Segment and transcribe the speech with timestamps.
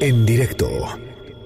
[0.00, 0.68] En directo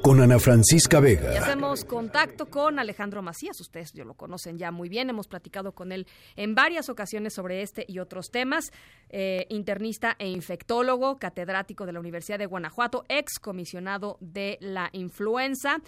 [0.02, 1.34] con Ana Francisca Vega.
[1.34, 5.72] Y hacemos contacto con Alejandro Macías, ustedes yo lo conocen ya muy bien, hemos platicado
[5.72, 8.70] con él en varias ocasiones sobre este y otros temas,
[9.08, 15.78] eh, internista e infectólogo, catedrático de la Universidad de Guanajuato, ex comisionado de la influenza.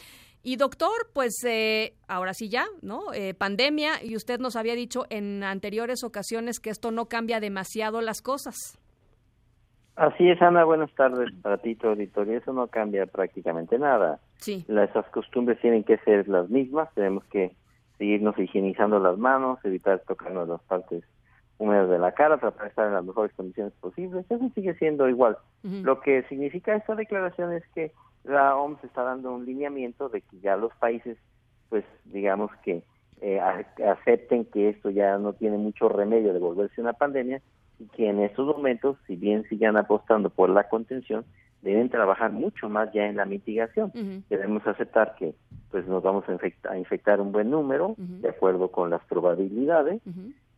[0.43, 3.13] Y doctor, pues eh, ahora sí ya, ¿no?
[3.13, 8.01] Eh, pandemia, y usted nos había dicho en anteriores ocasiones que esto no cambia demasiado
[8.01, 8.80] las cosas.
[10.01, 12.39] Así es, Ana, buenas tardes para ti, tu auditorio.
[12.39, 14.19] Eso no cambia prácticamente nada.
[14.39, 14.65] Sí.
[14.67, 16.89] esas costumbres tienen que ser las mismas.
[16.95, 17.55] Tenemos que
[17.99, 21.05] seguirnos higienizando las manos, evitar tocarnos las partes
[21.59, 24.25] húmedas de la cara, tratar de estar en las mejores condiciones posibles.
[24.31, 25.37] Eso sigue siendo igual.
[25.63, 27.93] Lo que significa esta declaración es que
[28.25, 31.19] la OMS está dando un lineamiento de que ya los países,
[31.69, 32.83] pues digamos que
[33.21, 33.39] eh,
[33.87, 37.43] acepten que esto ya no tiene mucho remedio de volverse una pandemia
[37.81, 41.25] y que en estos momentos, si bien sigan apostando por la contención,
[41.63, 43.91] deben trabajar mucho más ya en la mitigación.
[44.29, 45.35] Debemos aceptar que
[45.71, 50.03] pues nos vamos a, infectar, un buen número, de acuerdo con las probabilidades,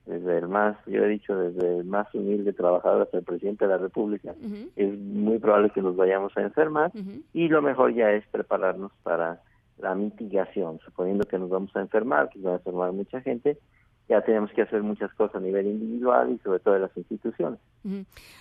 [0.07, 3.71] desde el más, yo he dicho, desde el más humilde trabajador hasta el presidente de
[3.71, 4.35] la República,
[4.77, 6.91] es muy probable que nos vayamos a enfermar
[7.33, 9.41] y lo mejor ya es prepararnos para
[9.79, 13.59] la mitigación, suponiendo que nos vamos a enfermar, que va a enfermar mucha gente,
[14.09, 17.59] ya tenemos que hacer muchas cosas a nivel individual y sobre todo de las instituciones.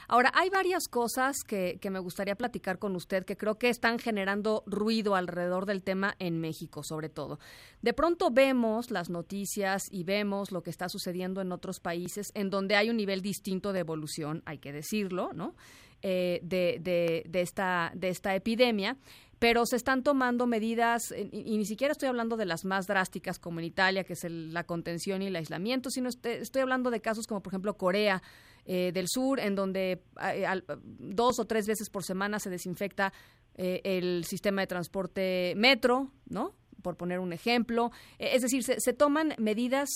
[0.08, 3.98] Ahora, hay varias cosas que, que, me gustaría platicar con usted que creo que están
[3.98, 7.40] generando ruido alrededor del tema en México, sobre todo.
[7.81, 12.50] De pronto vemos las noticias y vemos lo que está sucediendo en otros países en
[12.50, 15.56] donde hay un nivel distinto de evolución, hay que decirlo, ¿no?
[16.03, 18.98] Eh, de, de, de, esta, de esta epidemia
[19.42, 23.39] pero se están tomando medidas, eh, y, ni siquiera estoy hablando de las más drásticas
[23.39, 27.25] como en Italia, que es la contención y el aislamiento, sino estoy, hablando de casos
[27.25, 28.22] como por ejemplo Corea
[28.66, 30.45] eh, del Sur, en donde eh,
[30.84, 33.14] dos o tres veces por semana se desinfecta
[33.56, 36.53] el sistema de transporte metro, ¿no?
[36.84, 37.92] por poner un ejemplo.
[38.19, 39.89] Es decir, se, toman medidas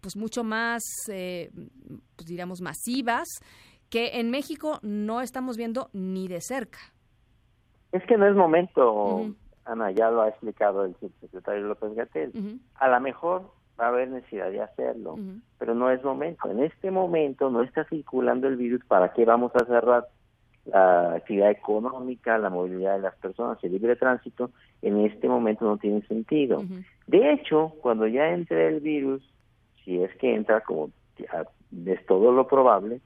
[0.00, 3.28] pues mucho más, pues diríamos, masivas
[3.88, 6.93] que en México no estamos viendo ni de cerca.
[7.94, 9.24] Es que no es momento,
[9.64, 12.32] Ana, ya lo ha explicado el subsecretario López Gatel.
[12.74, 13.42] A lo mejor
[13.78, 15.16] va a haber necesidad de hacerlo,
[15.58, 16.50] pero no es momento.
[16.50, 20.08] En este momento no está circulando el virus, ¿para qué vamos a cerrar
[20.64, 24.50] la actividad económica, la movilidad de las personas, el libre tránsito?
[24.82, 26.64] En este momento no tiene sentido.
[27.06, 29.22] De hecho, cuando ya entre el virus,
[29.84, 33.00] si es que entra como es todo lo probable,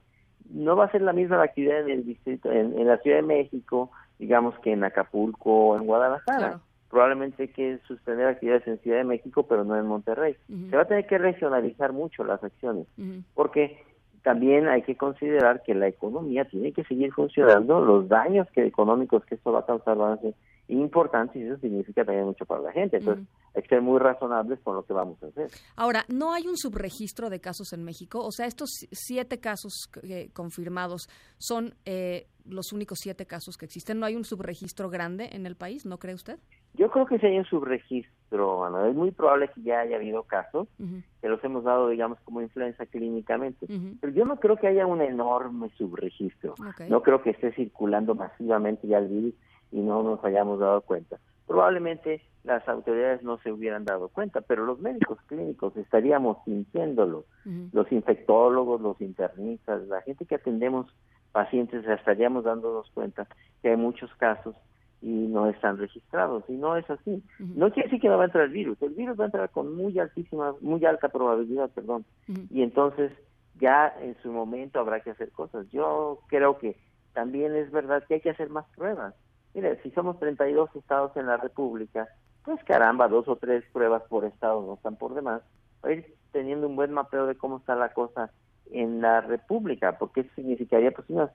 [0.49, 3.21] no va a ser la misma la actividad en el distrito, en la Ciudad de
[3.21, 6.59] México, digamos que en Acapulco o en Guadalajara.
[6.89, 10.35] Probablemente hay que suspender actividades en Ciudad de México, pero no en Monterrey.
[10.69, 12.87] Se va a tener que regionalizar mucho las acciones,
[13.33, 13.83] porque
[14.23, 19.23] también hay que considerar que la economía tiene que seguir funcionando, los daños que económicos
[19.25, 20.33] que esto va a causar van a ser
[20.69, 22.97] importantes y eso significa también mucho para la gente.
[22.97, 23.25] Entonces,
[23.55, 25.49] hay que ser muy razonables con lo que vamos a hacer.
[25.75, 28.23] Ahora, ¿no hay un subregistro de casos en México?
[28.23, 33.99] O sea, estos siete casos eh, confirmados son eh, los únicos siete casos que existen.
[33.99, 35.85] ¿No hay un subregistro grande en el país?
[35.85, 36.39] ¿No cree usted?
[36.75, 38.87] Yo creo que sí hay un subregistro, Ana.
[38.87, 42.85] Es muy probable que ya haya habido casos que los hemos dado, digamos, como influenza
[42.85, 43.65] clínicamente.
[43.99, 46.53] Pero yo no creo que haya un enorme subregistro.
[46.87, 49.33] No creo que esté circulando masivamente ya el virus
[49.71, 51.17] y no nos hayamos dado cuenta.
[51.47, 57.25] Probablemente las autoridades no se hubieran dado cuenta, pero los médicos clínicos estaríamos sintiéndolo,
[57.71, 60.87] los infectólogos, los internistas, la gente que atendemos
[61.31, 63.27] pacientes estaríamos dándonos cuenta
[63.61, 64.55] que hay muchos casos
[65.01, 67.23] y no están registrados y no es así.
[67.39, 69.49] No quiere decir que no va a entrar el virus, el virus va a entrar
[69.49, 72.05] con muy altísima, muy alta probabilidad, perdón,
[72.51, 73.11] y entonces
[73.59, 75.69] ya en su momento habrá que hacer cosas.
[75.71, 76.77] Yo creo que
[77.13, 79.13] también es verdad que hay que hacer más pruebas.
[79.59, 82.07] Mire, si somos 32 estados en la República,
[82.45, 85.41] pues caramba, dos o tres pruebas por estado no están por demás.
[85.83, 88.31] Va a ir teniendo un buen mapeo de cómo está la cosa
[88.71, 91.29] en la República, porque eso significaría pues unas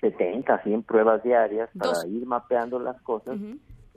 [0.00, 3.36] 70, 100 pruebas diarias para ir mapeando las cosas.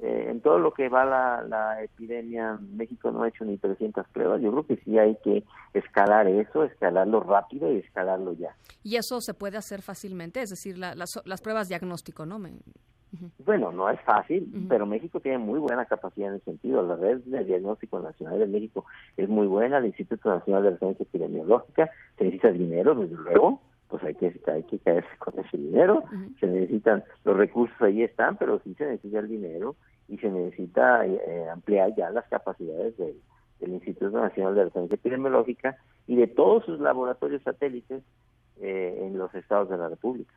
[0.02, 4.08] Eh, en todo lo que va la, la epidemia, México no ha hecho ni 300
[4.08, 4.42] pruebas.
[4.42, 5.44] Yo creo que sí hay que
[5.76, 8.56] escalar eso, escalarlo rápido y escalarlo ya.
[8.82, 12.40] Y eso se puede hacer fácilmente, es decir, las, las pruebas diagnóstico, ¿no?
[12.40, 12.54] Me,
[13.46, 16.84] bueno, no es fácil, pero México tiene muy buena capacidad en ese sentido.
[16.84, 18.86] La red de diagnóstico nacional de México
[19.18, 24.04] es muy buena, el Instituto Nacional de Referencia Epidemiológica, se necesita dinero, desde luego, pues
[24.04, 26.04] hay que, hay que caerse con ese dinero,
[26.40, 29.76] se necesitan, los recursos ahí están, pero sí se necesita el dinero
[30.08, 33.16] y se necesita eh, ampliar ya las capacidades del,
[33.60, 35.78] del Instituto Nacional de Referencia Epidemiológica
[36.08, 38.04] y de todos sus laboratorios satélites
[38.62, 40.34] eh, en los estados de la República.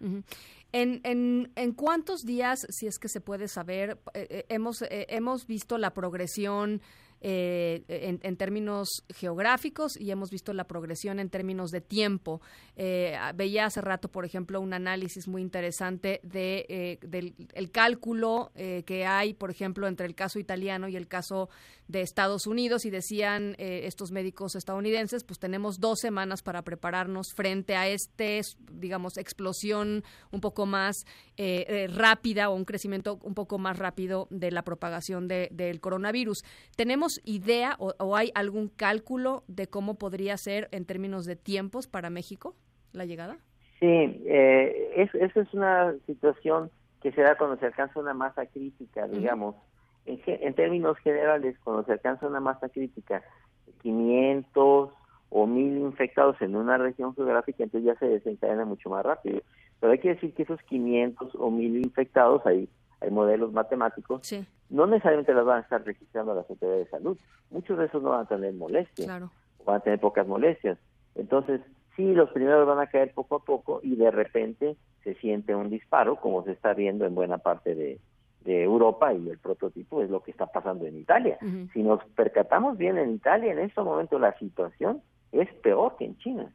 [0.73, 5.47] ¿En, en, en cuántos días, si es que se puede saber, eh, eh, hemos, hemos
[5.47, 6.81] visto la progresión
[7.25, 12.41] eh, en, términos geográficos y hemos visto la progresión en términos de tiempo.
[12.75, 18.51] Eh, veía hace rato, por ejemplo, un análisis muy interesante de, eh, del el cálculo
[18.55, 21.49] que hay, por ejemplo, entre el caso italiano y el caso
[21.87, 27.77] de Estados Unidos y decían estos médicos estadounidenses, pues tenemos dos semanas para prepararnos frente
[27.77, 28.41] a este,
[28.73, 31.05] digamos, explosión un poco más
[31.89, 36.45] rápida o un crecimiento un poco más rápido de la propagación del coronavirus.
[36.77, 42.11] Tenemos idea o, hay algún cálculo de cómo podría ser en términos de tiempos para
[42.11, 42.55] México
[42.93, 43.39] la llegada?
[43.81, 46.71] Sí, eh, es, esa es una situación
[47.03, 49.57] que se da cuando se alcanza una masa crítica, digamos.
[50.07, 53.23] en, términos generales, cuando se alcanza una masa crítica,
[53.83, 54.91] 500
[55.31, 59.41] o 1000 infectados en una región geográfica, entonces ya se desencadena mucho más rápido.
[59.81, 62.69] Pero hay que decir que esos 500 o 1000 infectados, ahí
[63.03, 64.33] hay modelos matemáticos,
[64.71, 67.19] no necesariamente las van a estar registrando las autoridades de salud.
[67.51, 69.09] Muchos de esos no van a tener molestias,
[69.65, 70.79] van a tener pocas molestias.
[71.15, 71.61] Entonces,
[71.97, 75.69] sí, los primeros van a caer poco a poco y de repente se siente un
[75.69, 78.01] disparo, como se está viendo en buena parte de,
[78.45, 81.39] Europa y el prototipo es lo que está pasando en Italia.
[81.73, 85.01] Si nos percatamos bien en Italia, en este momento la situación
[85.31, 86.53] es peor que en China,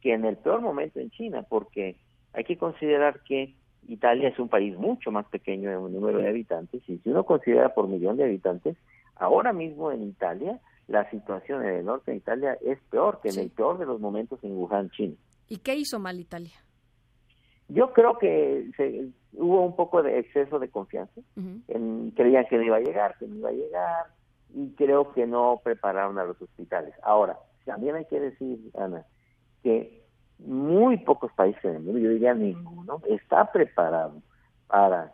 [0.00, 1.96] que en el peor momento en China, porque
[2.32, 3.54] hay que considerar que
[3.86, 7.74] Italia es un país mucho más pequeño en número de habitantes y si uno considera
[7.74, 8.76] por millón de habitantes,
[9.16, 13.38] ahora mismo en Italia la situación en el norte de Italia es peor que en
[13.38, 15.14] el peor de los momentos en Wuhan, China.
[15.48, 16.54] ¿Y qué hizo mal Italia?
[17.68, 21.20] Yo creo que se, hubo un poco de exceso de confianza.
[21.36, 24.06] en, creían que no iba a llegar, que no iba a llegar,
[24.54, 26.94] y creo que no prepararon a los hospitales.
[27.02, 29.04] Ahora, también hay que decir, Ana,
[29.62, 29.97] que
[31.18, 34.22] pocos países en el mundo, yo diría ninguno, está preparado
[34.68, 35.12] para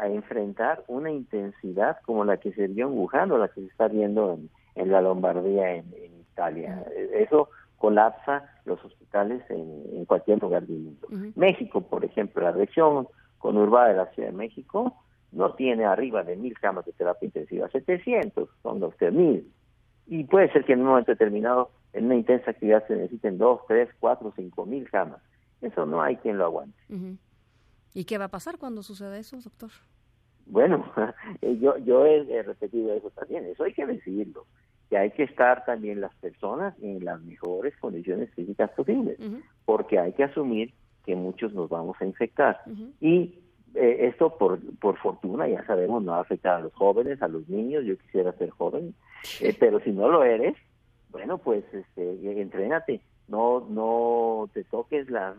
[0.00, 3.88] enfrentar una intensidad como la que se vio en Wuhan o la que se está
[3.88, 4.38] viendo
[4.76, 5.84] en, la Lombardía, en,
[6.32, 6.84] Italia.
[7.12, 11.08] Eso colapsa los hospitales en, cualquier lugar del mundo.
[11.34, 13.08] México, por ejemplo, la región
[13.38, 14.94] conurbada de la Ciudad de México
[15.32, 19.52] no tiene arriba de mil camas de terapia intensiva, 700, son los mil.
[20.06, 23.60] Y puede ser que en un momento determinado en una intensa actividad se necesiten dos,
[23.66, 25.20] tres, cuatro, cinco mil camas.
[25.62, 26.78] Eso no hay quien lo aguante.
[27.92, 29.70] ¿Y qué va a pasar cuando suceda eso, doctor?
[30.46, 30.84] Bueno,
[31.42, 34.46] eh, yo, yo he, repetido eso también, eso hay que decirlo,
[34.88, 39.18] que hay que estar también las personas en las mejores condiciones físicas posibles,
[39.64, 40.72] porque hay que asumir
[41.04, 42.60] que muchos nos vamos a infectar.
[43.00, 43.34] Y
[43.74, 47.28] eh, esto, por, por fortuna, ya sabemos, no va a afectar a los jóvenes, a
[47.28, 48.94] los niños, yo quisiera ser joven,
[49.40, 50.56] eh, pero si no lo eres,
[51.10, 53.00] bueno, pues este, entrénate,
[53.30, 55.36] no no te toques las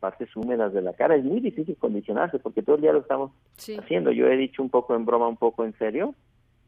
[0.00, 1.16] partes húmedas de la cara.
[1.16, 3.30] Es muy difícil condicionarse porque todo el día lo estamos
[3.78, 4.10] haciendo.
[4.12, 6.14] Yo he dicho un poco en broma, un poco en serio,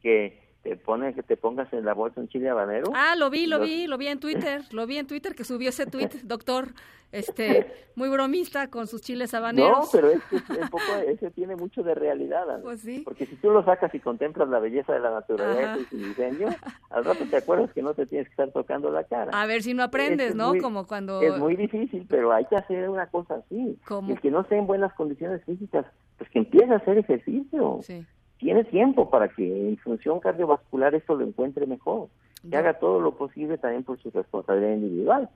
[0.01, 2.91] que te pone que te pongas en la bolsa un chile habanero.
[2.95, 5.69] Ah, lo vi, lo vi, lo vi en Twitter, lo vi en Twitter que subió
[5.69, 6.69] ese tweet, doctor,
[7.13, 9.79] este, muy bromista con sus chiles habaneros.
[9.79, 12.45] No, pero es que un poco, ese tiene mucho de realidad.
[12.63, 13.03] Pues sí.
[13.05, 16.49] Porque si tú lo sacas y contemplas la belleza de la naturaleza y su diseño,
[16.91, 19.31] al rato te acuerdas que no te tienes que estar tocando la cara.
[19.33, 20.53] A ver si no aprendes, ¿no?
[20.61, 21.23] Como cuando...
[21.23, 23.79] Es muy difícil, pero hay que hacer una cosa así.
[23.87, 24.13] ¿Cómo?
[24.13, 25.87] El que no esté en buenas condiciones físicas,
[26.19, 27.79] pues que empiece a hacer ejercicio.
[27.83, 28.05] Sí
[28.39, 32.09] tiene tiempo para que en función cardiovascular esto lo encuentre mejor,
[32.49, 35.29] que haga todo lo posible también por su responsabilidad individual.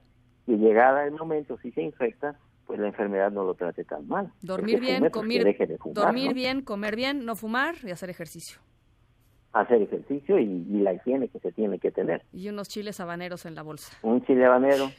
[0.46, 4.32] Y llegada el momento, si se infecta, pues la enfermedad no lo trate tan mal.
[4.40, 5.56] Dormir bien, comer,
[5.92, 8.58] dormir bien, comer bien, no fumar y hacer ejercicio.
[9.52, 12.22] Hacer ejercicio y, y, la higiene que se tiene que tener.
[12.32, 13.94] Y unos chiles habaneros en la bolsa.
[14.02, 14.90] Un chile habanero.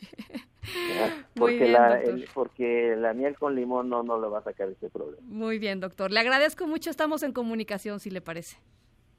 [1.35, 1.99] porque, la,
[2.33, 5.21] porque la miel con limón no, no le va a sacar ese problema.
[5.23, 6.11] Muy bien, doctor.
[6.11, 6.89] Le agradezco mucho.
[6.89, 8.57] Estamos en comunicación, si le parece.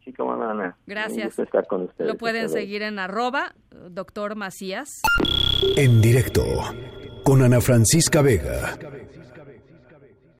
[0.05, 1.39] Sí, como no, Gracias.
[1.39, 2.11] estar con ustedes.
[2.13, 3.55] Lo pueden seguir en arroba
[3.91, 4.89] doctor Macías.
[5.77, 6.45] En directo
[7.25, 8.77] con Ana Francisca Vega.